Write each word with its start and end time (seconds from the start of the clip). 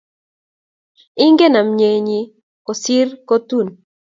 Ingen 1.25 1.53
nemnyei 1.55 2.23
kosir 2.65 3.07
kotuun 3.27 3.67